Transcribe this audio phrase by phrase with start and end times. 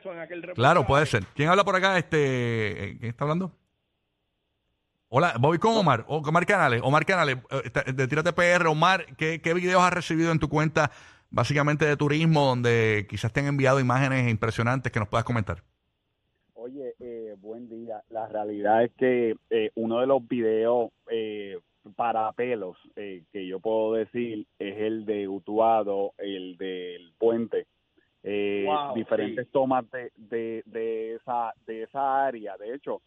[0.00, 0.56] eso en aquel reportaje.
[0.62, 1.24] Claro, puede ser.
[1.34, 1.98] ¿Quién habla por acá?
[1.98, 3.52] Este, eh, ¿Quién está hablando?
[5.08, 6.04] Hola, voy con Omar.
[6.08, 6.80] O- Omar Canales.
[6.84, 8.66] Omar Canales, eh, de Tírate PR.
[8.68, 10.90] Omar, ¿qué, ¿qué videos has recibido en tu cuenta,
[11.30, 15.62] básicamente de turismo, donde quizás te han enviado imágenes impresionantes que nos puedas comentar?
[16.54, 18.02] Oye, eh, buen día.
[18.10, 21.58] La realidad es que eh, uno de los videos eh,
[21.96, 27.66] para pelos eh, que yo puedo decir es el de Utuado, el del puente.
[28.22, 29.52] Eh, Wow, diferentes sí.
[29.52, 32.56] tomas de, de, de esa de esa área.
[32.58, 33.00] De hecho,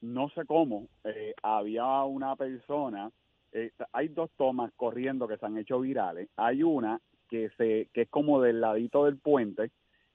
[0.00, 3.10] no sé cómo eh, había una persona.
[3.52, 6.28] eh, hay dos tomas corriendo que se han hecho virales.
[6.36, 9.70] Hay una que se que es como del ladito del puente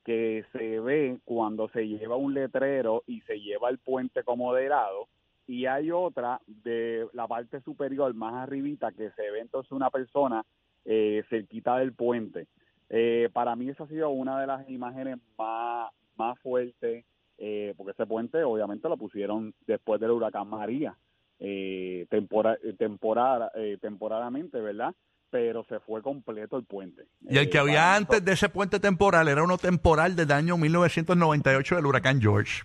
[0.05, 4.69] que se ve cuando se lleva un letrero y se lleva el puente como de
[4.69, 5.07] lado
[5.47, 10.43] y hay otra de la parte superior más arribita que se ve entonces una persona
[10.85, 12.47] eh, cerquita del puente.
[12.89, 17.05] Eh, para mí esa ha sido una de las imágenes más, más fuertes
[17.37, 20.95] eh, porque ese puente obviamente lo pusieron después del huracán María
[21.39, 24.93] eh, tempora, eh, temporada, eh, temporadamente, ¿verdad?
[25.29, 27.07] Pero se fue completo el puente.
[27.27, 30.55] Y el que Eh, había antes de ese puente temporal era uno temporal del año
[30.57, 32.63] 1998 del huracán George.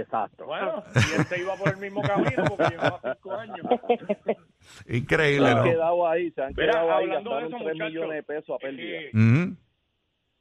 [0.00, 0.46] Exacto.
[0.46, 3.66] Bueno, y él se iba por el mismo camino porque llevaba cinco años.
[4.88, 5.64] Increíble, se han ¿no?
[5.64, 8.22] quedado ahí, se han Mira, quedado ahí, hablando de gastaron eso, 3 muchachos, millones de
[8.22, 8.98] pesos a pérdida.
[9.00, 9.54] Eh,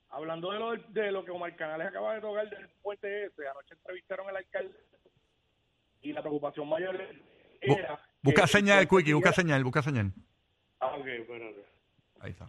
[0.09, 3.73] hablando de lo, de lo que Omar Canales acaba de tocar del puente ese, anoche
[3.75, 4.73] entrevistaron al alcalde
[6.01, 7.99] y la preocupación mayor Bu- era...
[8.21, 10.11] busca que señal, Quickie, busca señal, busca señal.
[10.79, 11.65] Ah, ok, espérate.
[12.19, 12.47] Ahí está.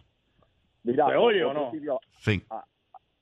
[0.83, 1.71] Mira, ¿Se oye o no?
[2.19, 2.41] Sí.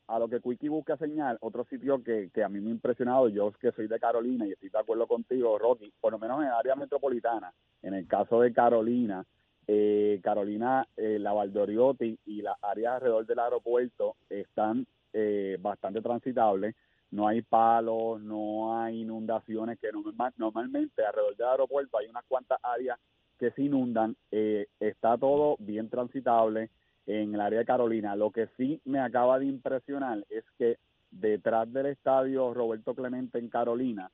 [0.07, 3.27] A lo que Quickie busca señal, otro sitio que, que a mí me ha impresionado,
[3.29, 6.47] yo que soy de Carolina y estoy de acuerdo contigo, Rocky, por lo menos en
[6.47, 9.25] el área metropolitana, en el caso de Carolina,
[9.67, 16.75] eh, Carolina, eh, la Valdoriotti y las áreas alrededor del aeropuerto están eh, bastante transitables,
[17.11, 22.59] no hay palos, no hay inundaciones, que normal- normalmente alrededor del aeropuerto hay unas cuantas
[22.63, 22.97] áreas
[23.37, 26.69] que se inundan, eh, está todo bien transitable,
[27.07, 28.15] en el área de Carolina.
[28.15, 30.77] Lo que sí me acaba de impresionar es que
[31.09, 34.11] detrás del estadio Roberto Clemente en Carolina,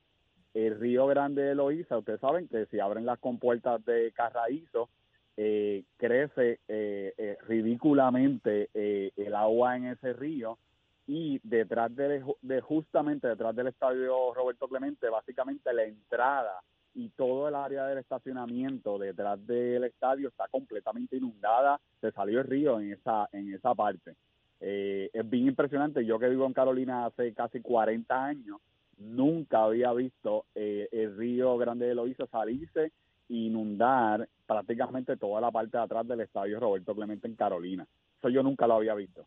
[0.53, 4.89] el Río Grande de Loíza, ustedes saben que si abren las compuertas de Carraízo,
[5.35, 10.59] eh, crece eh, eh, ridículamente eh, el agua en ese río
[11.07, 16.61] y detrás de, de justamente detrás del estadio Roberto Clemente, básicamente la entrada
[16.95, 22.47] y todo el área del estacionamiento detrás del estadio está completamente inundada, se salió el
[22.47, 24.15] río en esa en esa parte.
[24.59, 28.61] Eh, es bien impresionante, yo que vivo en Carolina hace casi 40 años,
[28.97, 32.91] nunca había visto eh, el río Grande de Loíza salirse e
[33.27, 37.85] inundar prácticamente toda la parte de atrás del estadio Roberto Clemente en Carolina.
[38.19, 39.25] Eso yo nunca lo había visto.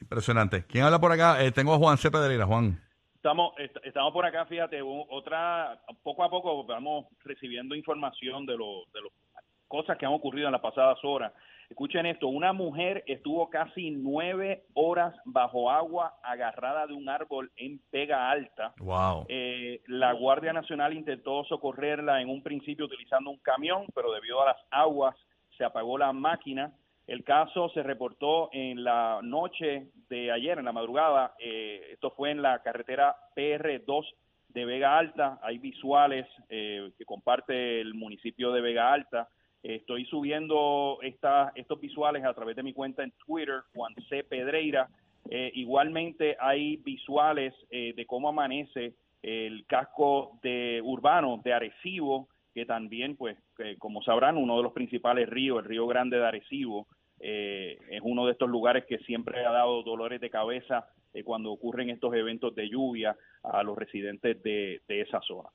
[0.00, 0.64] Impresionante.
[0.64, 1.44] ¿Quién habla por acá?
[1.44, 2.10] Eh, tengo a Juan C.
[2.10, 2.46] Pedreira.
[2.46, 2.80] Juan.
[3.20, 8.86] Estamos, est- estamos por acá, fíjate, otra, poco a poco vamos recibiendo información de lo,
[8.94, 11.30] de las cosas que han ocurrido en las pasadas horas.
[11.68, 17.78] Escuchen esto, una mujer estuvo casi nueve horas bajo agua agarrada de un árbol en
[17.90, 18.72] Pega Alta.
[18.78, 19.26] Wow.
[19.28, 24.46] Eh, la Guardia Nacional intentó socorrerla en un principio utilizando un camión, pero debido a
[24.46, 25.14] las aguas
[25.58, 26.72] se apagó la máquina.
[27.10, 31.34] El caso se reportó en la noche de ayer, en la madrugada.
[31.40, 34.06] Eh, esto fue en la carretera PR2
[34.50, 35.40] de Vega Alta.
[35.42, 39.28] Hay visuales eh, que comparte el municipio de Vega Alta.
[39.60, 44.22] Estoy subiendo esta, estos visuales a través de mi cuenta en Twitter, Juan C.
[44.22, 44.88] Pedreira.
[45.28, 52.66] Eh, igualmente hay visuales eh, de cómo amanece el casco de urbano de Arecibo, que
[52.66, 56.86] también, pues, eh, como sabrán, uno de los principales ríos, el río Grande de Arecibo,
[57.20, 61.52] eh, es uno de estos lugares que siempre ha dado dolores de cabeza eh, cuando
[61.52, 65.48] ocurren estos eventos de lluvia a los residentes de, de esa zona.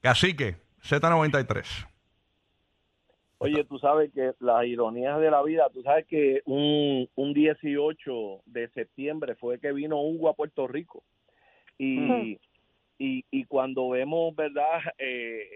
[0.00, 1.88] Cacique, Z93.
[3.38, 8.42] Oye, tú sabes que las ironías de la vida, tú sabes que un, un 18
[8.46, 11.04] de septiembre fue que vino Hugo a Puerto Rico.
[11.76, 12.38] Y,
[12.98, 14.80] y, y cuando vemos, ¿verdad?
[14.96, 15.46] Eh,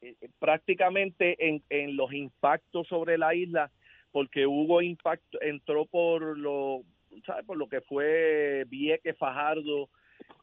[0.00, 3.70] eh, prácticamente en, en los impactos sobre la isla,
[4.12, 6.82] porque Hugo impacto, entró por lo,
[7.24, 7.44] ¿sabes?
[7.44, 9.88] Por lo que fue Vieques, Fajardo,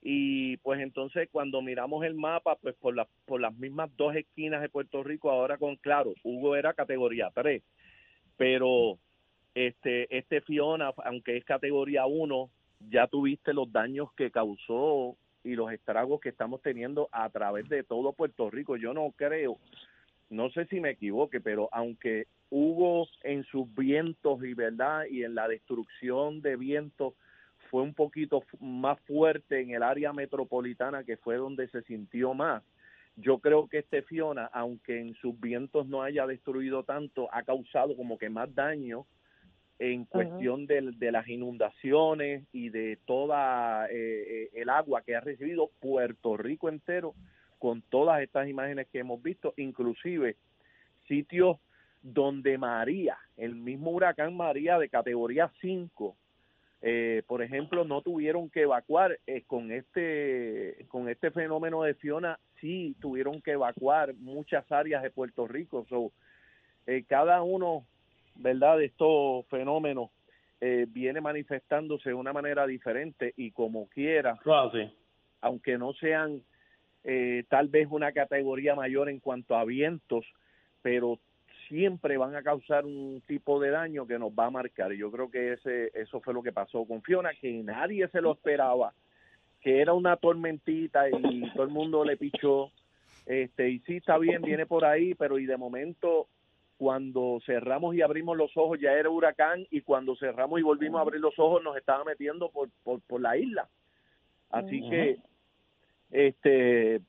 [0.01, 4.61] y pues entonces cuando miramos el mapa, pues por, la, por las mismas dos esquinas
[4.61, 7.63] de Puerto Rico, ahora con claro, Hugo era categoría 3,
[8.35, 8.97] pero
[9.55, 12.49] este, este Fiona, aunque es categoría 1,
[12.89, 17.83] ya tuviste los daños que causó y los estragos que estamos teniendo a través de
[17.83, 18.77] todo Puerto Rico.
[18.77, 19.57] Yo no creo,
[20.29, 25.35] no sé si me equivoque, pero aunque Hugo en sus vientos y verdad y en
[25.35, 27.13] la destrucción de vientos
[27.69, 32.63] fue un poquito más fuerte en el área metropolitana, que fue donde se sintió más.
[33.15, 37.95] Yo creo que este Fiona, aunque en sus vientos no haya destruido tanto, ha causado
[37.95, 39.05] como que más daño
[39.79, 43.93] en cuestión del- de, las inundaciones y de toda eh,
[44.45, 47.15] eh, el agua que ha recibido Puerto Rico entero
[47.63, 50.35] con todas estas imágenes que hemos visto, inclusive
[51.07, 51.59] sitios
[52.01, 56.13] donde María, el mismo huracán María de categoría 5,
[56.81, 62.37] eh, por ejemplo, no tuvieron que evacuar eh, con este con este fenómeno de Fiona,
[62.59, 65.85] sí tuvieron que evacuar muchas áreas de Puerto Rico.
[65.87, 66.11] So,
[66.85, 67.85] eh, cada uno,
[68.35, 70.09] verdad, de estos fenómenos
[70.89, 74.89] viene manifestándose de una manera diferente y como quiera, Claro, sí.
[75.41, 76.41] aunque no sean
[77.03, 80.25] eh, tal vez una categoría mayor en cuanto a vientos,
[80.81, 81.19] pero
[81.67, 84.93] siempre van a causar un tipo de daño que nos va a marcar.
[84.93, 88.21] Y yo creo que ese eso fue lo que pasó con Fiona, que nadie se
[88.21, 88.93] lo esperaba,
[89.61, 92.71] que era una tormentita y todo el mundo le pichó.
[93.25, 96.27] Este, y sí está bien, viene por ahí, pero y de momento
[96.77, 101.01] cuando cerramos y abrimos los ojos ya era huracán y cuando cerramos y volvimos a
[101.01, 103.69] abrir los ojos nos estaba metiendo por, por, por la isla.
[104.49, 105.17] Así que
[106.13, 107.01] este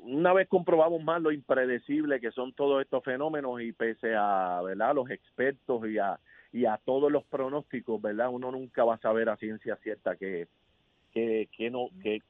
[0.00, 4.94] una vez comprobamos más lo impredecible que son todos estos fenómenos y pese a verdad
[4.94, 6.18] los expertos y a
[6.52, 10.48] y a todos los pronósticos verdad uno nunca va a saber a ciencia cierta que
[11.12, 12.22] que, que no que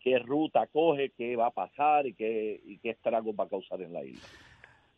[0.00, 3.82] qué ruta coge qué va a pasar y qué y qué estragos va a causar
[3.82, 4.28] en la isla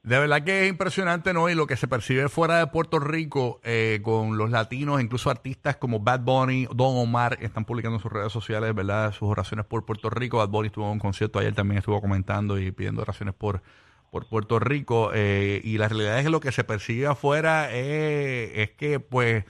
[0.04, 1.48] De verdad que es impresionante, ¿no?
[1.48, 5.76] Y lo que se percibe fuera de Puerto Rico eh, con los latinos, incluso artistas
[5.76, 9.12] como Bad Bunny, Don Omar, están publicando en sus redes sociales, ¿verdad?
[9.12, 10.36] Sus oraciones por Puerto Rico.
[10.36, 13.62] Bad Bunny estuvo en un concierto ayer, también estuvo comentando y pidiendo oraciones por,
[14.10, 15.10] por Puerto Rico.
[15.14, 19.46] eh, y la realidad es que lo que se percibe afuera eh, es que, pues,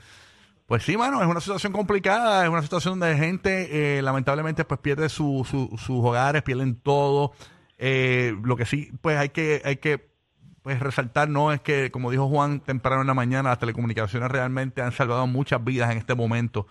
[0.67, 4.79] pues sí, mano, es una situación complicada, es una situación donde gente, eh, lamentablemente, pues
[4.79, 7.33] pierde su, su- sus hogares, pierden todo.
[7.77, 10.14] Eh, lo que sí, pues hay que, hay que
[10.65, 14.81] pues resaltar no es que, como dijo Juan temprano en la mañana, las telecomunicaciones realmente
[14.81, 16.65] han salvado muchas vidas en este momento.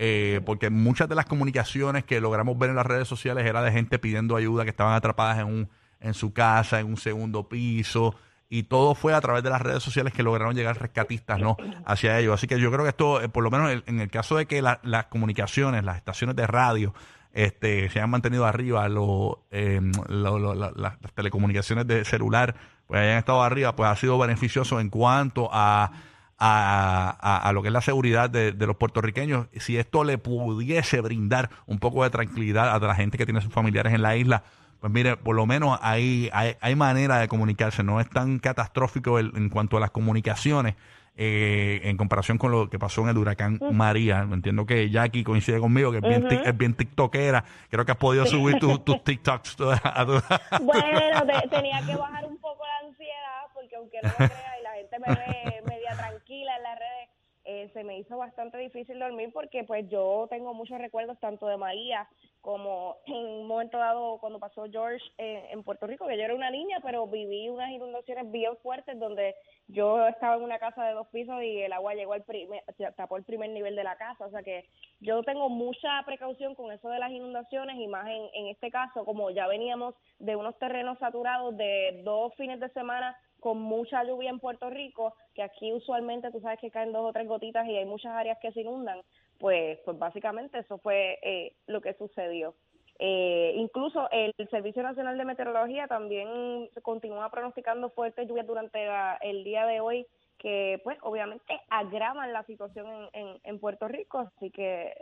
[0.00, 3.72] eh, porque muchas de las comunicaciones que logramos ver en las redes sociales era de
[3.72, 5.68] gente pidiendo ayuda que estaban atrapadas en un
[6.00, 8.14] en su casa, en un segundo piso,
[8.48, 12.16] y todo fue a través de las redes sociales que lograron llegar rescatistas no hacia
[12.20, 12.34] ellos.
[12.34, 14.62] Así que yo creo que esto, eh, por lo menos en, el caso de que
[14.62, 16.94] la- las comunicaciones, las estaciones de radio,
[17.32, 22.54] este, se han mantenido arriba, lo, eh, lo- lo- la- la- las telecomunicaciones de celular,
[22.88, 25.92] pues hayan estado arriba, pues ha sido beneficioso en cuanto a,
[26.38, 29.46] a, a- a lo que es la seguridad de, de los puertorriqueños.
[29.58, 33.52] Si esto le pudiese brindar un poco de tranquilidad a la gente que tiene sus
[33.52, 34.42] familiares en la isla,
[34.80, 39.18] pues mire, por lo menos hay, hay, hay manera de comunicarse, no es tan catastrófico
[39.18, 40.74] el- en cuanto a las comunicaciones.
[41.20, 45.58] eh, en comparación con lo que pasó en el huracán María, entiendo que Jackie coincide
[45.58, 47.42] conmigo, que es bien, es bien tiktokera.
[47.70, 52.36] Creo que has podido subir tus tus TikToks tu- Bueno, te- tenía que bajar un
[52.38, 56.56] poco la ansiedad porque aunque no lo crea y la gente me ve media tranquila
[56.56, 57.08] en las redes,
[57.50, 61.56] eh, se me hizo bastante difícil dormir porque pues yo tengo muchos recuerdos tanto de
[61.56, 62.06] María
[62.42, 66.34] como en un momento dado cuando pasó George eh, en Puerto Rico, que yo era
[66.34, 69.34] una niña, pero viví unas inundaciones bien fuertes donde
[69.66, 72.62] yo estaba en una casa de dos pisos y el agua llegó al primer,
[72.96, 74.66] tapó el primer nivel de la casa, o sea que
[75.00, 79.06] yo tengo mucha precaución con eso de las inundaciones y más en, en este caso,
[79.06, 84.30] como ya veníamos de unos terrenos saturados de dos fines de semana con mucha lluvia
[84.30, 87.76] en Puerto Rico, que aquí usualmente tú sabes que caen dos o tres gotitas y
[87.76, 89.00] hay muchas áreas que se inundan,
[89.38, 92.54] pues, pues básicamente eso fue eh, lo que sucedió.
[93.00, 99.44] Eh, incluso el Servicio Nacional de Meteorología también continúa pronosticando fuertes lluvias durante la- el
[99.44, 100.04] día de hoy
[100.38, 104.92] que pues obviamente agravan la situación en, en, en Puerto Rico, así que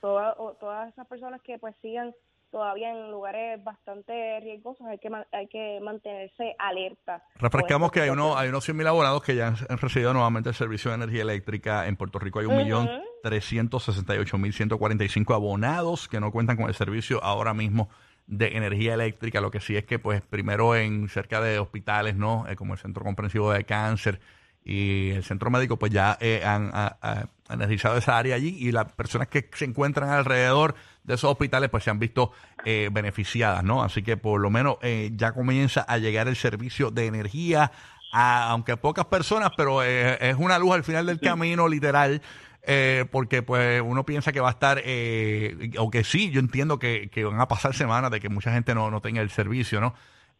[0.00, 2.14] toda- o- todas esas personas que pues sigan
[2.54, 7.24] todavía en lugares bastante riesgosos hay que hay que mantenerse alerta.
[7.34, 8.42] Refrescamos que hay unos, situación.
[8.44, 11.22] hay unos 100 mil abonados que ya han, han recibido nuevamente el servicio de energía
[11.22, 11.88] eléctrica.
[11.88, 13.02] En Puerto Rico hay un millón Ujú.
[13.24, 17.88] 368 mil 145 abonados que no cuentan con el servicio ahora mismo
[18.28, 19.40] de energía eléctrica.
[19.40, 22.46] Lo que sí es que, pues, primero en cerca de hospitales, ¿no?
[22.48, 24.20] Eh, como el Centro Comprensivo de Cáncer
[24.64, 28.56] y el Centro Médico, pues ya eh, han, ha- ha- han energizado esa área allí
[28.58, 32.32] y las personas que se encuentran alrededor de esos hospitales, pues se han visto
[32.64, 33.82] eh, beneficiadas, ¿no?
[33.82, 37.70] Así que por lo menos eh, ya comienza a llegar el servicio de energía
[38.12, 42.22] a- aunque pocas personas, pero eh, es una luz al final del camino, literal,
[42.66, 47.10] eh, porque pues uno piensa que va a estar, eh, aunque sí, yo entiendo que,
[47.12, 49.94] que van a pasar semanas de que mucha gente no, no tenga el servicio, ¿no?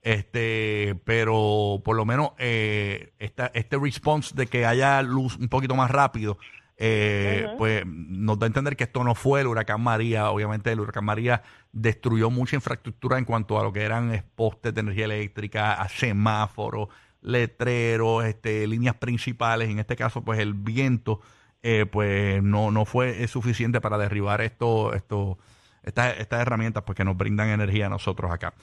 [0.08, 5.74] Este, pero por lo menos eh, esta, este response de que haya luz un poquito
[5.74, 6.38] más rápido
[6.76, 10.30] eh, pues nos da a entender que esto no fue el huracán María.
[10.30, 14.80] Obviamente el huracán María destruyó mucha infraestructura en cuanto a lo que eran postes de
[14.80, 16.88] energía eléctrica, a semáforos,
[17.20, 19.68] letreros, este, líneas principales.
[19.68, 21.20] En este caso, pues el viento,
[21.62, 25.38] eh, pues no, no fue suficiente para derribar esto, esto,
[25.82, 28.54] estas, estas herramientas pues, que nos brindan energía a nosotros acá.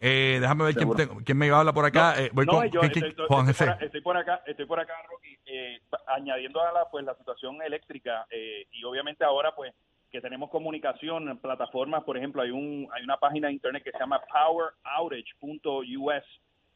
[0.00, 2.14] Eh, déjame ver quién, tengo- quién me habla por acá.
[2.22, 3.76] Eh, voy No, con yo ¿quién- estoy, Juan estoy José.
[3.76, 7.60] por, estoy por acá, estoy por acá, Rocky, eh, añadiendo a la, pues, la situación
[7.62, 9.74] eléctrica eh, y obviamente ahora pues
[10.10, 13.90] que tenemos comunicación en plataformas, por ejemplo, hay un hay una página de internet que
[13.90, 16.24] se llama poweroutage.us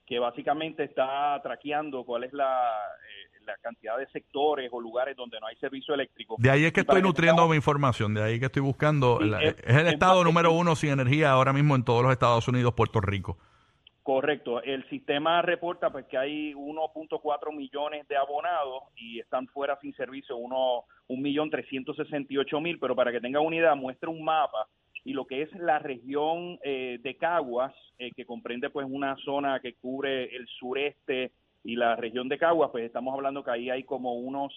[0.05, 2.77] que básicamente está traqueando cuál es la,
[3.09, 6.37] eh, la cantidad de sectores o lugares donde no hay servicio eléctrico.
[6.39, 9.19] De ahí es que estoy nutriendo tengamos- mi información, de ahí que estoy buscando.
[9.21, 12.03] Sí, la- es- es, el es estado número uno sin energía ahora mismo en todos
[12.03, 13.39] los Estados Unidos, Puerto Rico.
[14.03, 14.61] Correcto.
[14.63, 20.37] El sistema reporta pues que hay 1.4 millones de abonados y están fuera sin servicio
[20.37, 22.79] uno un millón trescientos sesenta y ocho mil.
[22.81, 24.67] Pero para que tengan una idea muestra un mapa
[25.05, 29.61] y lo que es la región eh, de Caguas eh, que comprende pues una zona
[29.61, 31.31] que cubre el sureste
[31.65, 34.53] y la región de Caguas pues estamos hablando que ahí hay como unos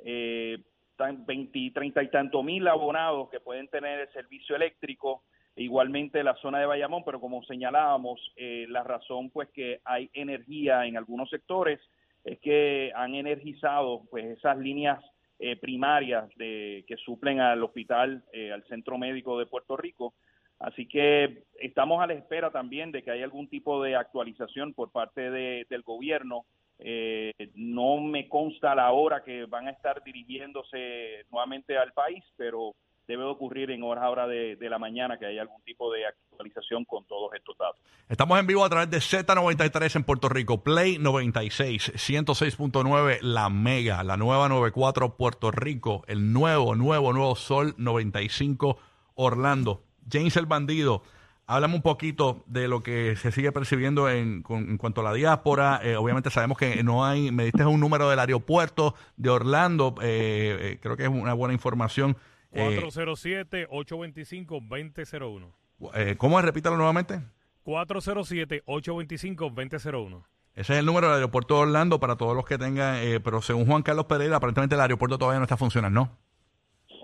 [0.00, 0.58] eh,
[0.96, 5.22] tan- 20, 30 y tanto mil abonados que pueden tener el servicio eléctrico
[5.56, 10.86] igualmente la zona de Bayamón, pero como señalábamos, eh, la razón pues que hay energía
[10.86, 11.80] en algunos sectores
[12.24, 15.02] es que han energizado pues esas líneas
[15.40, 20.14] eh, primarias de, que suplen al hospital, eh, al centro médico de Puerto Rico.
[20.60, 24.90] Así que estamos a la espera también de que haya algún tipo de actualización por
[24.90, 26.44] parte de- del gobierno.
[26.80, 32.74] Eh, no me consta la hora que van a estar dirigiéndose nuevamente al país, pero
[33.06, 36.04] debe de ocurrir en horas ahora de, de la mañana que haya algún tipo de
[36.06, 37.80] actualización con todos estos datos.
[38.08, 44.02] Estamos en vivo a través de Z93 en Puerto Rico, Play 96, 106.9 La Mega,
[44.04, 48.78] la nueva 94 Puerto Rico, el nuevo, nuevo, nuevo Sol 95
[49.14, 49.82] Orlando.
[50.10, 51.02] James el Bandido,
[51.46, 55.12] háblame un poquito de lo que se sigue percibiendo en, con- en cuanto a la
[55.12, 55.80] diáspora.
[55.82, 60.58] Eh, obviamente sabemos que no hay, me diste un número del aeropuerto de Orlando, eh,
[60.60, 62.16] eh, creo que es una buena información.
[62.52, 65.52] Eh, 407-825-2001.
[65.94, 66.44] eh, ¿Cómo es?
[66.44, 67.20] Repítalo nuevamente.
[67.64, 70.22] 407-825-2001.
[70.54, 73.40] Ese es el número del aeropuerto de Orlando para todos los que tengan, eh, pero
[73.42, 76.18] según Juan Carlos Pereira, aparentemente el aeropuerto todavía no está funcionando, ¿no?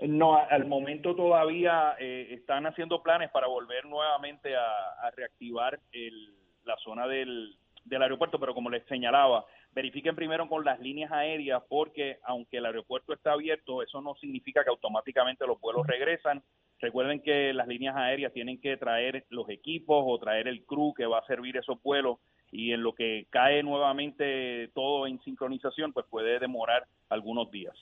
[0.07, 4.67] No, al momento todavía eh, están haciendo planes para volver nuevamente a,
[5.01, 6.33] a reactivar el-
[6.63, 11.61] la zona del, del aeropuerto, pero como les señalaba, verifiquen primero con las líneas aéreas
[11.69, 16.41] porque aunque el aeropuerto está abierto, eso no significa que automáticamente los vuelos regresan.
[16.79, 21.05] Recuerden que las líneas aéreas tienen que traer los equipos o traer el crew que
[21.05, 22.17] va a servir esos vuelos
[22.51, 27.75] y en lo que cae nuevamente todo en sincronización, pues puede demorar algunos días.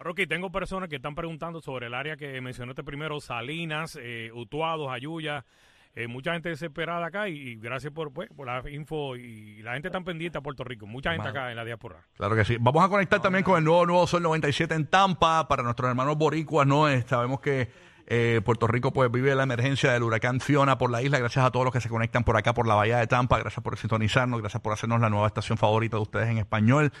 [0.00, 4.90] Rocky, tengo personas que están preguntando sobre el área que mencionaste primero, Salinas, eh, Utuados,
[4.90, 5.44] Ayuya.
[5.94, 9.72] Eh, mucha gente desesperada acá y, y gracias por, pues, por la info y la
[9.72, 10.86] gente está pendiente a Puerto Rico.
[10.86, 11.96] Mucha gente acá en la diáspora.
[12.16, 12.56] Claro que sí.
[12.60, 16.16] Vamos a conectar también con el nuevo Nuevo Sol 97 en Tampa para nuestros hermanos
[16.16, 16.88] boricuas, ¿no?
[16.88, 17.68] Eh, sabemos que
[18.06, 21.18] eh, Puerto Rico pues vive la emergencia del huracán Fiona por la isla.
[21.18, 23.38] Gracias a todos los que se conectan por acá, por la bahía de Tampa.
[23.38, 24.40] Gracias por sintonizarnos.
[24.40, 26.92] Gracias por hacernos la nueva estación favorita de ustedes en español.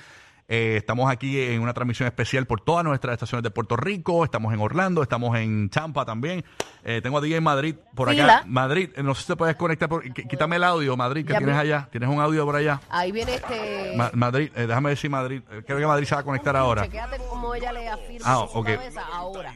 [0.52, 4.24] Eh, estamos aquí en una transmisión especial por todas nuestras estaciones de Puerto Rico.
[4.24, 6.44] Estamos en Orlando, estamos en Tampa también.
[6.82, 8.20] Eh, tengo a DJ en Madrid por acá.
[8.20, 8.42] Fila.
[8.46, 9.88] Madrid, eh, no sé si te puedes conectar.
[9.88, 11.88] Por, qu- quítame el audio, Madrid, que Ya tienes allá.
[11.92, 12.80] Tienes un audio por allá.
[12.90, 13.92] Ahí viene este.
[13.96, 15.40] Ma- Madrid, eh, déjame decir Madrid.
[15.52, 16.82] Eh, Creo que Madrid se va a conectar ahora.
[16.82, 18.66] Chequéate cómo ella le afirma Ah, su ok.
[18.66, 19.54] cabeza ahora.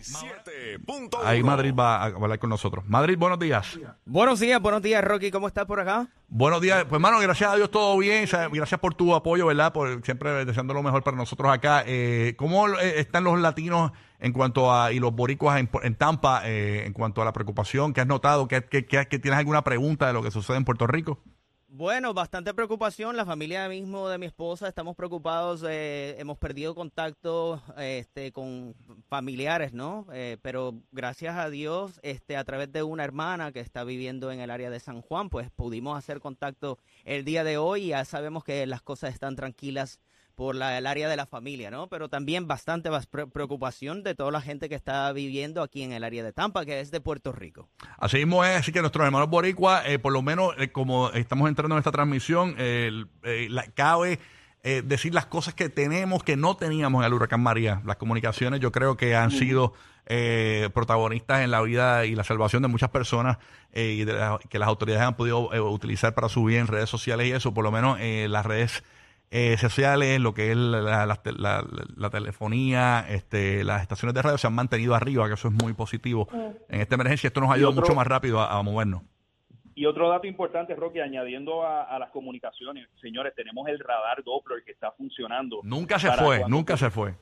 [1.24, 2.84] Ahí Madrid va a hablar con nosotros.
[2.88, 3.78] Madrid, buenos días.
[4.04, 5.30] Buenos días, buenos días, Rocky.
[5.30, 6.08] ¿Cómo estás por acá?
[6.28, 6.82] Buenos días.
[6.84, 8.24] Pues, hermano, gracias a Dios todo bien.
[8.24, 9.72] O sea, Gracias por tu apoyo, ¿verdad?
[9.72, 11.82] Por siempre deseando lo mejor para nosotros acá.
[11.86, 16.42] Eh, ¿Cómo eh, están los latinos en cuanto a, y los boricuas en, en Tampa,
[16.44, 18.48] eh, en cuanto a la preocupación que has notado?
[18.48, 21.20] ¿Que, que, que- que tienes alguna pregunta de lo que sucede en Puerto Rico?
[21.76, 23.16] Bueno, bastante preocupación.
[23.16, 25.64] La familia mismo de mi esposa estamos preocupados.
[25.68, 28.76] eh, hemos perdido contacto este, con
[29.08, 30.06] familiares, ¿no?
[30.12, 34.38] Eh, pero gracias a Dios, este, a través de una hermana que está viviendo en
[34.38, 37.86] el área de San Juan, pues pudimos hacer contacto el día de hoy.
[37.86, 39.98] y Ya sabemos que las cosas están tranquilas
[40.34, 41.88] por la- el área de la familia, ¿no?
[41.88, 45.92] Pero también bastante bas- pre- preocupación de toda la gente que está viviendo aquí en
[45.92, 47.68] el área de Tampa, que es de Puerto Rico.
[47.98, 51.48] Así mismo es, así que nuestros hermanos boricuas, eh, por lo menos eh, como estamos
[51.48, 54.18] entrando en esta transmisión, eh, eh, la- cabe
[54.66, 57.82] eh, decir las cosas que tenemos que no teníamos en el huracán María.
[57.84, 59.74] Las comunicaciones yo creo que han sido
[60.06, 63.36] eh, protagonistas en la vida y la salvación de muchas personas
[63.72, 66.88] eh, y de la- que las autoridades han podido eh, utilizar para su bien, redes
[66.90, 68.82] sociales y eso, por lo menos eh, las redes
[69.30, 71.64] eh, sociales, lo que es la, la- la- la-
[71.96, 75.72] la telefonía, este, las estaciones de radio se han mantenido arriba, que eso es muy
[75.72, 76.28] positivo.
[76.68, 79.02] En esta emergencia esto nos ayuda otro- mucho más rápido a, a movernos.
[79.76, 84.62] Y otro dato importante, Rocky, añadiendo a, a las comunicaciones, señores, tenemos el radar Doppler
[84.64, 85.58] que está funcionando.
[85.64, 87.14] Nunca se fue, cuando- nunca se fue.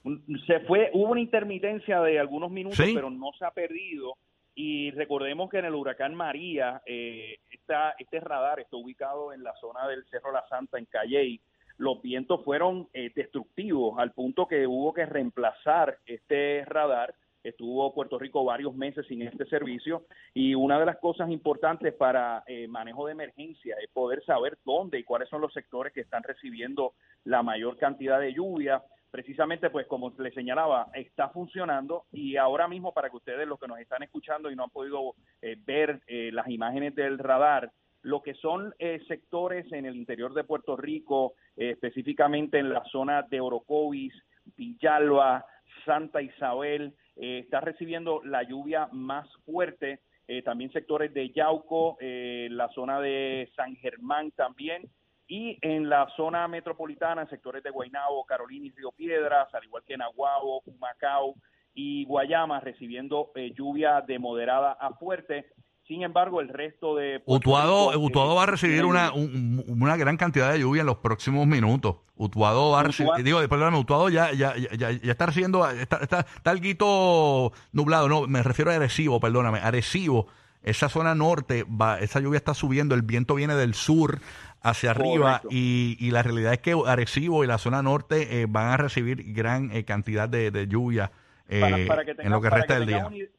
[0.47, 2.93] Se fue, hubo una intermitencia de algunos minutos, Sí.
[2.95, 4.17] pero no se ha perdido.
[4.55, 9.55] Y recordemos que en el huracán María, eh, esta- este radar está ubicado en la
[9.59, 11.41] zona del Cerro La Santa, en Calley.
[11.79, 17.15] Los vientos fueron eh, destructivos al punto que hubo que reemplazar este radar.
[17.43, 22.45] Estuvo Puerto Rico varios meses sin este servicio y una de las cosas importantes para
[22.47, 26.23] eh, manejo de emergencia es poder saber dónde y cuáles son los sectores que están
[26.23, 28.83] recibiendo la mayor cantidad de lluvia.
[29.11, 33.69] Precisamente, pues como le señalaba, está funcionando y ahora mismo para que ustedes, los que
[33.69, 38.21] nos están escuchando y no han podido eh, ver eh, las imágenes del radar, lo
[38.23, 43.23] que son eh, sectores en el interior de Puerto Rico, eh, específicamente en la zona
[43.23, 44.13] de Orocovis,
[44.57, 45.47] Villalba,
[45.85, 50.01] Santa Isabel, eh, está recibiendo la lluvia más fuerte.
[50.29, 54.89] eh, también sectores de Yauco, la zona de San Germán también,
[55.27, 59.95] y en la zona metropolitana, sectores de Guaynabo, Carolina y Río Piedras, al igual que
[59.95, 61.35] en Aguabo, Humacao
[61.75, 65.47] y Guayama, recibiendo lluvia de moderada a fuerte.
[65.93, 67.23] Sin embargo, el resto de...
[67.27, 70.97] Utuado, Rico, Utuado va a recibir una, un- una gran cantidad de lluvia en los
[70.97, 71.97] próximos minutos.
[72.17, 76.21] Utuado va a recibir, digo, perdóname, Utuado ya, ya, ya, ya- está recibiendo, está, está,
[76.21, 80.29] está alguito nublado, no, me refiero a Arecibo, perdóname, Arecibo,
[80.63, 84.21] esa zona norte, va, esa lluvia está subiendo, el viento viene del sur
[84.63, 88.69] hacia arriba y, y la realidad es que Arecibo y la zona norte eh, van
[88.69, 91.11] a recibir gran eh, cantidad de, de lluvia
[91.49, 93.19] eh, para, para que en lo que resta del tengas día.
[93.25, 93.33] ide-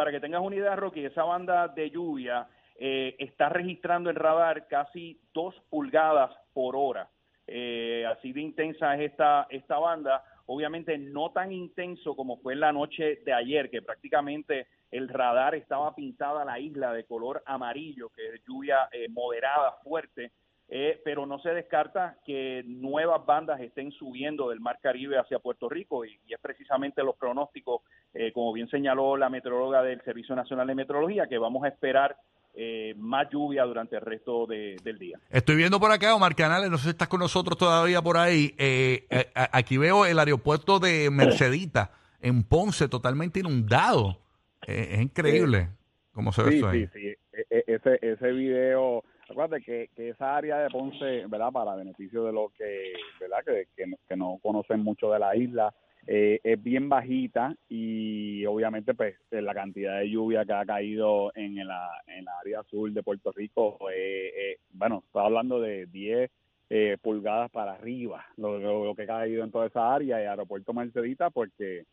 [0.00, 4.66] para que tengas una idea, Rocky, esa banda de lluvia eh, está registrando el radar
[4.66, 7.10] casi dos pulgadas por hora.
[7.46, 10.24] Eh, así de intensa es esta, esta banda.
[10.46, 15.54] Obviamente no tan intenso como fue en la noche de ayer, que prácticamente el radar
[15.54, 20.32] estaba pintada la isla de color amarillo, que es lluvia eh, moderada, fuerte.
[20.72, 25.68] Eh, pero no se descarta que nuevas bandas estén subiendo del Mar Caribe hacia Puerto
[25.68, 27.82] Rico y, y es precisamente los pronósticos,
[28.14, 32.16] eh, como bien señaló la meteoróloga del Servicio Nacional de Meteorología, que vamos a esperar
[32.54, 35.18] eh, más lluvia durante el resto de- del día.
[35.30, 38.54] Estoy viendo por acá, Omar Canales, no sé si estás con nosotros todavía por ahí.
[38.58, 41.90] Eh, eh, aquí veo el aeropuerto de Mercedita
[42.20, 44.18] en Ponce totalmente inundado.
[44.66, 45.68] Eh, es increíble
[46.12, 46.86] cómo se ve Sí, eso ahí.
[46.86, 47.06] sí, sí.
[47.32, 51.52] E- e- ese, ese video, acuérdate que, esa área de Ponce, ¿verdad?
[51.52, 53.38] Para beneficio de los que, ¿verdad?
[53.44, 55.72] Que, no, conocen mucho de la isla,
[56.06, 61.30] eh, es bien bajita y obviamente pues eh, la cantidad de lluvia que ha caído
[61.34, 65.86] en la, en la área sur de Puerto Rico, eh, eh, bueno, está hablando de
[65.86, 66.30] 10
[66.72, 71.28] eh, pulgadas para arriba, lo, que ha caído en toda esa área y aeropuerto Mercedita
[71.30, 71.84] porque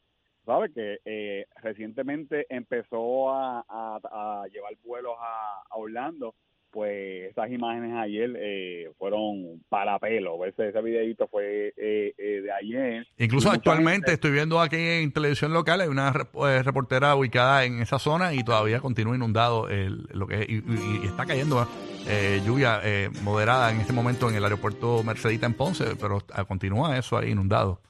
[0.46, 6.36] sabe que eh, recientemente empezó a, llevar vuelos a Orlando,
[6.72, 10.44] pues esas imágenes ayer eh, fueron para pelo.
[10.46, 13.08] Ese, ese videito fue eh, eh, de ayer.
[13.18, 16.14] Incluso actualmente gente- estoy viendo aquí en televisión local, hay una
[16.48, 21.00] eh, reportera ubicada en esa zona y todavía continúa inundado el, lo que y, y-
[21.04, 21.68] y está cayendo
[22.08, 26.46] eh, lluvia eh, moderada en este momento en el aeropuerto Mercedita en Ponce, pero ah,
[26.46, 27.82] continúa eso ahí inundado.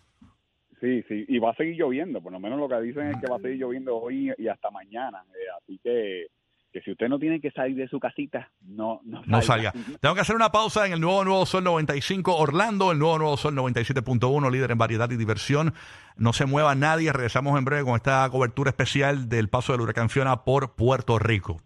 [0.79, 3.27] Sí, sí, y va a seguir lloviendo, por lo menos lo que dicen es que
[3.27, 5.23] va a seguir lloviendo hoy y hasta mañana.
[5.57, 6.27] así que,
[6.71, 9.73] que si usted no tiene que salir de su casita, no, no, No salga.
[9.99, 13.37] Tengo que hacer una pausa en el nuevo Nuevo Sol 95 Orlando, el nuevo Nuevo
[13.37, 15.73] Sol 97.1, líder en variedad y diversión.
[16.17, 17.13] No se mueva nadie.
[17.13, 21.61] Regresamos en breve con esta cobertura especial del paso del huracán Fiona por Puerto Rico.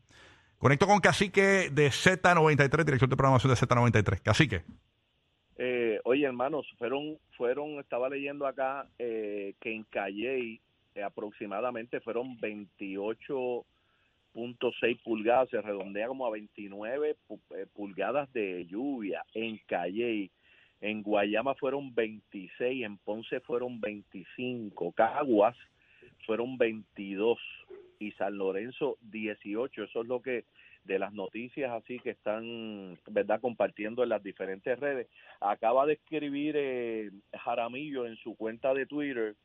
[0.58, 4.22] Conecto con Cacique de Z93, director de programación de Z93.
[4.22, 4.62] Cacique.
[5.58, 10.62] Eh, oye, hermanos, fueron, fueron, estaba leyendo acá eh, que en Calley
[10.94, 12.38] eh, aproximadamente fueron
[14.34, 20.32] 28.6 pulgadas, se redondea como a 29 pu- eh, pulgadas de lluvia en Calley.
[20.80, 25.56] En Guayama fueron 26, en Ponce fueron 25, Caguas
[26.26, 27.38] fueron 22
[28.00, 29.84] y San Lorenzo 18.
[29.84, 30.46] Eso es lo que
[30.86, 35.08] de las noticias así que están, ¿verdad?, compartiendo en las diferentes redes.
[35.40, 39.36] Acaba de escribir eh, Jaramillo en su cuenta de Twitter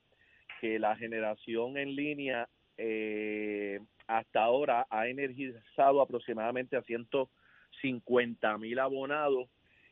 [0.63, 9.49] que la generación en línea eh, hasta ahora ha energizado aproximadamente a 150 mil abonados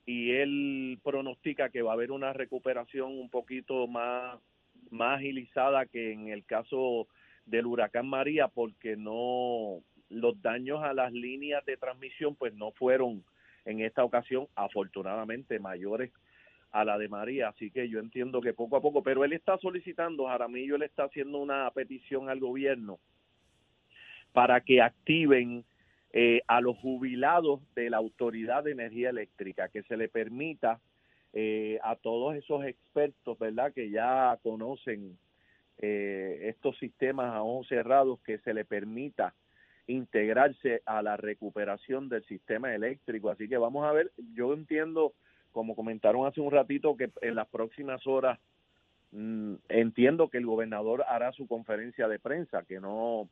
[0.07, 4.39] y él pronostica que va a haber una recuperación un poquito más,
[4.91, 7.09] más agilizada que en el caso
[7.47, 13.25] del huracán María porque no los daños a las líneas de transmisión pues no fueron
[13.65, 16.13] en esta ocasión afortunadamente mayores
[16.75, 19.57] a la de María, así que yo entiendo que poco a poco, pero él está
[19.59, 22.99] solicitando, Jaramillo, él está haciendo una petición al gobierno
[24.33, 25.65] para que activen
[26.13, 30.81] eh, a los jubilados de la Autoridad de Energía Eléctrica, que se le permita
[31.33, 35.17] eh, a todos esos expertos, ¿verdad?, que ya conocen
[35.79, 39.33] eh, estos sistemas a cerrados, que se le permita
[39.87, 43.31] integrarse a la recuperación del sistema eléctrico.
[43.31, 45.13] Así que vamos a ver, yo entiendo,
[45.55, 48.39] como comentaron hace un ratito, que en las próximas horas
[49.13, 53.29] mm, entiendo que el gobernador hará su conferencia de prensa, que no,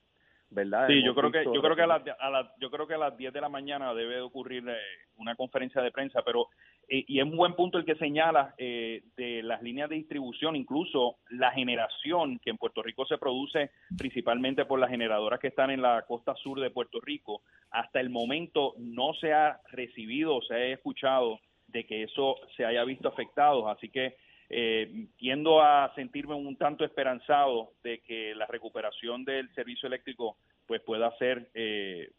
[0.48, 0.86] ¿verdad?
[0.86, 2.94] Sí, Hemos yo creo que yo creo que a las a las- yo creo que
[2.94, 4.76] a las 10 de la mañana debe de ocurrir eh,
[5.16, 6.46] una conferencia de prensa, pero
[6.88, 10.54] eh, y es un buen punto el que señala eh, de las líneas de distribución,
[10.54, 15.70] incluso la generación que en Puerto Rico se produce principalmente por las generadoras que están
[15.70, 20.54] en la costa sur de Puerto Rico, hasta el momento no se ha recibido se
[20.54, 21.40] ha escuchado
[21.72, 24.16] de que eso se haya visto afectado, así que
[24.50, 30.82] eh, tiendo a sentirme un tanto esperanzado de que la recuperación del servicio eléctrico pues
[30.82, 32.10] pueda ser eh,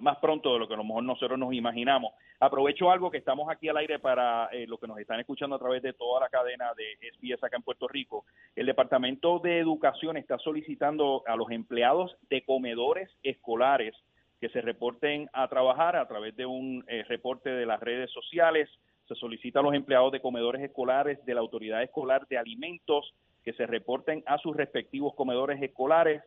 [0.00, 2.12] más pronto de lo que a lo mejor nosotros nos imaginamos.
[2.40, 5.58] Aprovecho algo que estamos aquí al aire para eh, los que nos están escuchando a
[5.58, 8.26] través de toda la cadena de SBS acá en Puerto Rico.
[8.54, 13.94] El Departamento de Educación está solicitando a los empleados de comedores escolares
[14.40, 18.68] que se reporten a trabajar a través de un eh, reporte de las redes sociales.
[19.08, 23.52] Se solicita a los empleados de comedores escolares de la Autoridad Escolar de Alimentos que
[23.52, 26.22] se reporten a sus respectivos comedores escolares,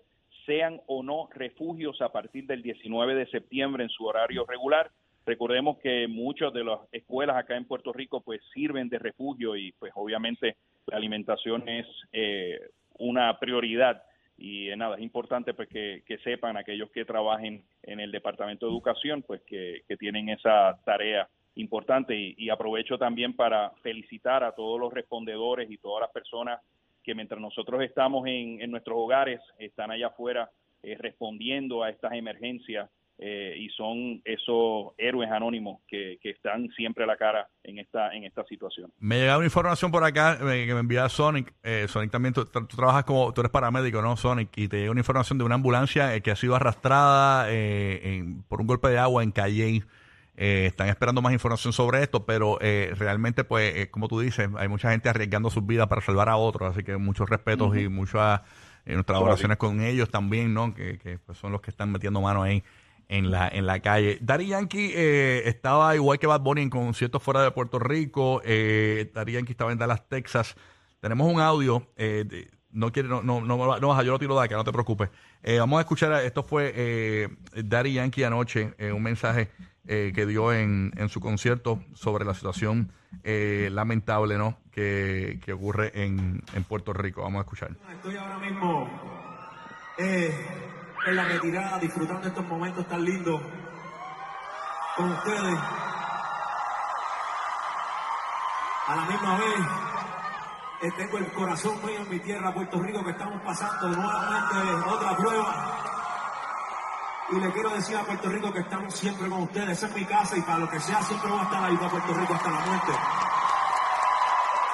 [0.45, 4.89] sean o no refugios a partir del 19 de septiembre en su horario regular.
[5.25, 9.73] Recordemos que muchas de las escuelas acá en Puerto Rico pues sirven de refugio y
[9.73, 10.55] pues obviamente
[10.87, 12.57] la alimentación es eh,
[12.97, 14.01] una prioridad
[14.39, 18.65] y eh, nada, es importante pues que, que sepan aquellos que trabajen en el Departamento
[18.65, 22.15] de Educación pues que, que tienen esa tarea importante.
[22.15, 26.61] Y, y aprovecho también para felicitar a todos los respondedores y todas las personas
[27.03, 30.49] que mientras nosotros estamos en, en nuestros hogares están allá afuera
[30.83, 32.89] eh, respondiendo a estas emergencias
[33.21, 38.13] eh, y son esos héroes anónimos que, que están siempre a la cara en esta
[38.15, 38.91] en esta situación.
[38.99, 41.53] Me llega una información por acá eh, que me envía Sonic.
[41.63, 44.49] Eh, Sonic también, tú, tú trabajas como, tú eres paramédico, ¿no, Sonic?
[44.57, 48.43] Y te llega una información de una ambulancia eh, que ha sido arrastrada eh, en-
[48.43, 49.83] por un golpe de agua en Calle.
[50.41, 54.69] Eh, están esperando más información sobre esto, pero eh, realmente, pues, como tú dices, hay
[54.69, 58.39] mucha gente arriesgando sus vidas para salvar a otros, así que muchos respetos y muchas
[58.85, 60.73] nuestras oraciones con ellos también, ¿no?
[60.73, 62.63] Que, que, pues, son los que están metiendo mano ahí
[63.09, 64.17] en la, en la calle.
[64.21, 68.41] Daddy Yankee eh, estaba igual que Bad Bunny en conciertos fuera de Puerto Rico.
[68.45, 70.55] Eh, Daddy Yankee estaba en Dallas, Texas.
[71.01, 71.85] Tenemos un audio.
[71.97, 75.09] eh, no quiere, no, no, no, no, yo lo tiro de acá, no te preocupes.
[75.41, 79.49] Eh, vamos a escuchar, esto fue eh, Daddy Yankee anoche, eh, un mensaje
[79.87, 82.91] eh, que dio en, en su concierto sobre la situación
[83.23, 84.59] eh, lamentable ¿no?
[84.71, 87.23] que, que ocurre en, en Puerto Rico.
[87.23, 87.71] Vamos a escuchar.
[87.91, 88.87] Estoy ahora mismo
[91.09, 93.41] en la retirada, disfrutando estos momentos tan lindos
[94.95, 95.59] con ustedes.
[98.87, 99.59] A la misma vez,
[100.81, 105.17] eh, tengo el corazón mío en mi tierra, Puerto Rico, que estamos pasando nuevamente otra
[105.17, 105.75] prueba.
[107.31, 109.69] Y le quiero decir a Puerto Rico que estamos siempre con ustedes.
[109.69, 111.89] Esa es mi casa y para lo que sea siempre voy a estar ahí para
[111.91, 112.91] Puerto Rico hasta la muerte.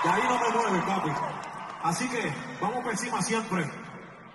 [0.04, 1.12] De ahí no me mueven, papi.
[1.84, 3.85] Así que vamos por encima siempre.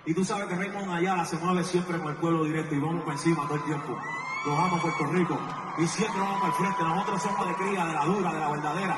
[0.05, 3.03] Y tú sabes que Raymond Ayala se mueve siempre con el pueblo directo y vamos
[3.03, 3.97] por encima todo el tiempo.
[4.45, 5.37] Los amo Puerto Rico
[5.77, 6.83] y siempre vamos al frente.
[6.83, 8.97] Nosotros somos de cría, de la dura, de la verdadera.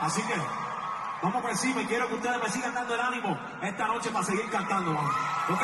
[0.00, 0.34] Así que
[1.22, 4.24] vamos por encima y quiero que ustedes me sigan dando el ánimo esta noche para
[4.26, 4.92] seguir cantando.
[4.92, 5.14] vamos.
[5.48, 5.62] ¿Ok?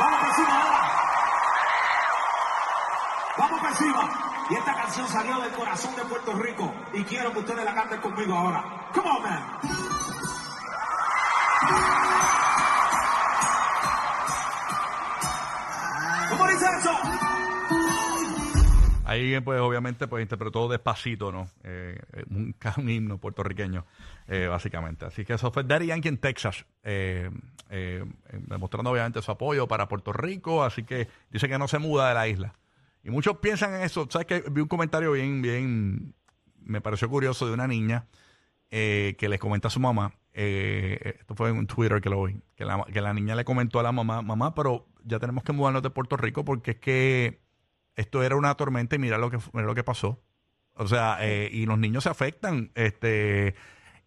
[0.00, 0.90] Vamos por encima ahora.
[3.36, 4.10] Vamos por encima.
[4.48, 8.00] Y esta canción salió del corazón de Puerto Rico y quiero que ustedes la canten
[8.00, 8.90] conmigo ahora.
[8.94, 9.53] Come on, man.
[19.14, 21.48] Ahí, pues, obviamente, pues interpretó despacito, ¿no?
[21.62, 21.98] Eh,
[22.30, 23.84] un, ca- un himno puertorriqueño,
[24.28, 25.04] eh, básicamente.
[25.06, 27.30] Así que eso fue Daddy Yankee en Texas, eh,
[27.70, 30.64] eh, eh, demostrando obviamente su apoyo para Puerto Rico.
[30.64, 32.54] Así que dice que no se muda de la isla.
[33.02, 34.06] Y muchos piensan en eso.
[34.10, 36.14] ¿Sabes que Vi un comentario bien, bien,
[36.62, 38.06] me pareció curioso de una niña
[38.70, 40.14] eh, que le comenta a su mamá.
[40.32, 42.40] eh, esto fue en un Twitter que lo vi.
[42.56, 45.82] La, que la niña le comentó a la mamá: Mamá, pero ya tenemos que mudarnos
[45.82, 47.43] de Puerto Rico porque es que
[47.96, 50.22] esto era una tormenta y mira lo que mira lo que pasó.
[50.76, 53.54] O sea, eh, y los niños se afectan, este,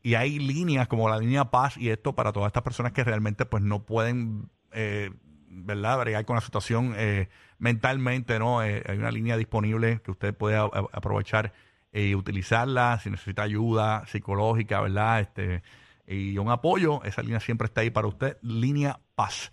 [0.04, 3.46] y hay líneas como la línea Paz y esto para todas estas personas que realmente
[3.46, 5.12] pues no pueden, eh,
[5.50, 6.00] ¿verdad?
[6.00, 8.64] Bregar con la situación eh, mentalmente, ¿no?
[8.64, 11.54] Eh, hay una línea disponible que usted puede a- a- aprovechar
[11.94, 15.22] y utilizarla si necesita ayuda psicológica, ¿verdad?
[15.22, 15.64] Este,
[16.06, 19.52] y un apoyo, esa línea siempre está ahí para usted, línea Paz.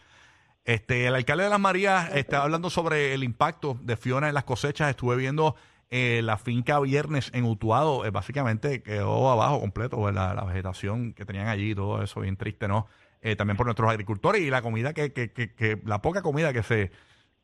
[0.64, 4.44] Este, el alcalde de Las Marías está hablando sobre el impacto de Fiona en las
[4.44, 4.88] cosechas.
[4.88, 5.56] Estuve viendo
[5.90, 10.34] eh, la finca viernes en Utuado, eh, básicamente quedó abajo completo, ¿verdad?
[10.34, 12.86] la vegetación que tenían allí, todo eso bien triste, ¿no?
[13.20, 16.52] Eh, también por nuestros agricultores y la comida que, que, que, que- la poca comida
[16.52, 16.90] que se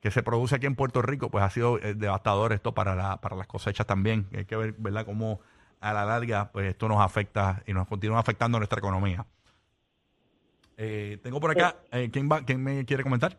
[0.01, 3.37] que se produce aquí en Puerto Rico, pues ha sido eh, devastador esto para, para
[3.37, 4.29] las cosechas también.
[4.35, 5.41] Hay que ver, ¿verdad?, cómo
[5.81, 9.27] a la larga, pues esto nos afecta y nos continúa afectando nuestra economía.
[10.83, 13.39] Eh, tengo por acá, eh, ¿quién, va, ¿quién me quiere comentar?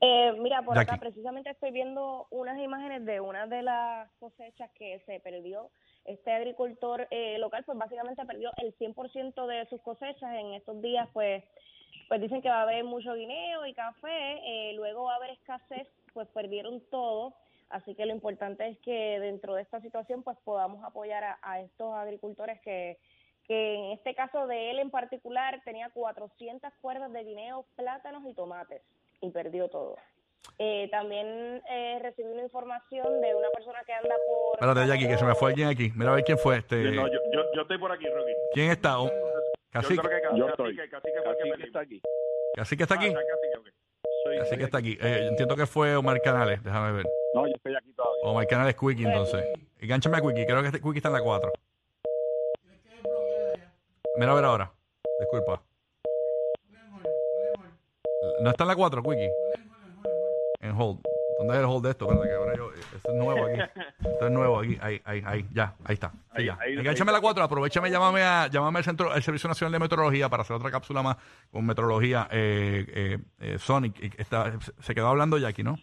[0.00, 0.92] Eh, mira, por Jackie.
[0.92, 5.68] acá precisamente estoy viendo unas imágenes de una de las cosechas que se perdió.
[6.06, 10.34] Este agricultor eh, local, pues básicamente perdió el 100% de sus cosechas.
[10.34, 11.44] En estos días, pues,
[12.08, 14.70] pues dicen que va a haber mucho guineo y café.
[14.70, 17.34] eh, luego va a haber escasez, pues perdieron todo.
[17.68, 21.60] Así que lo importante es que dentro de esta situación, pues podamos apoyar a, a
[21.60, 22.96] estos agricultores que,
[23.50, 28.32] que en este caso de él en particular tenía 400 cuerdas de guineo, plátanos y
[28.32, 28.80] tomates
[29.20, 29.96] y perdió todo.
[30.58, 34.54] Eh, también eh, recibí una información de una persona que anda por...
[34.54, 35.90] Espérate, Jackie, que se me fue alguien aquí.
[35.96, 36.80] Mira a ver quién fue este.
[36.80, 38.32] Yo, no, yo, yo, yo estoy por aquí, Rocky.
[38.54, 39.00] ¿Quién está?
[39.00, 39.10] Oh,
[39.70, 39.96] Cacique.
[39.96, 40.76] Yo creo que Yo estoy.
[40.76, 42.00] Cacique fue el que está aquí.
[42.54, 43.06] Cacique está aquí.
[43.08, 43.72] Ah, Cacique.
[44.22, 44.92] Soy- Cacique soy está aquí.
[45.00, 45.06] aquí.
[45.08, 47.06] Eh, entiendo que fue Omar Canales, déjame ver.
[47.34, 48.22] No, yo estoy aquí todavía.
[48.22, 49.44] Omar Canales Quickie, entonces.
[49.80, 51.50] Engánchame a Quickie, creo que este Quickie está en la 4.
[54.20, 54.70] Mira a ver ahora.
[55.18, 55.62] Disculpa.
[58.42, 59.30] ¿No está en la 4, Quickie?
[60.60, 61.00] En hold.
[61.38, 62.04] ¿Dónde es el hold de esto?
[62.04, 62.70] Espérate, que ahora yo.
[62.70, 63.60] Esto es nuevo aquí.
[64.04, 64.78] Esto es nuevo aquí.
[64.82, 65.46] Ahí, ahí, ahí.
[65.54, 66.12] Ya, ahí está.
[66.36, 66.58] Sí, ya.
[67.06, 67.42] la 4.
[67.44, 71.02] Aprovechame, llámame, a, llámame al, centro, al Servicio Nacional de Meteorología para hacer otra cápsula
[71.02, 71.16] más
[71.50, 72.28] con meteorología.
[72.30, 74.20] Eh, eh, eh, Sonic.
[74.20, 75.78] Está, se quedó hablando Jackie, ¿no?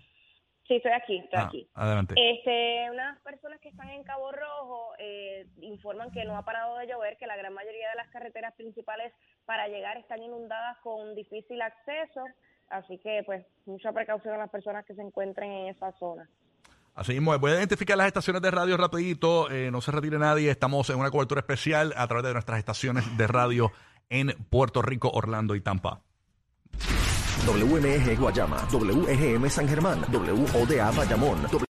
[0.68, 1.70] Sí, estoy aquí, estoy Ah, aquí.
[1.76, 2.14] adelante.
[2.18, 6.88] Este, unas personas que están en Cabo Rojo eh, informan que no ha parado de
[6.88, 9.14] llover, que la gran mayoría de las carreteras principales
[9.46, 12.26] para llegar están inundadas con difícil acceso,
[12.70, 16.28] así que pues mucha precaución a las personas que se encuentren en esa zona.
[16.96, 20.50] Así mismo, voy a identificar las estaciones de radio rapidito, eh, no se retire nadie,
[20.52, 23.72] estamos en una cobertura especial a través de nuestras estaciones de radio
[24.10, 26.02] en Puerto Rico, Orlando y Tampa.
[27.46, 31.38] WMEG Guayama, WEGM San Germán, WODA Bayamón,